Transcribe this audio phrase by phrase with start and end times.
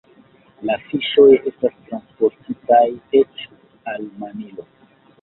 [0.69, 2.83] La fiŝoj estas transportitaj
[3.23, 3.49] eĉ
[3.97, 4.71] al Manilo.